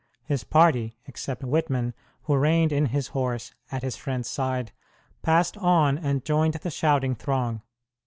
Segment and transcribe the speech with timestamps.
[0.25, 1.93] His party except Whitman,
[2.23, 4.71] who reined in his horse at his friend's side
[5.21, 7.61] passed on and joined the shouting throng.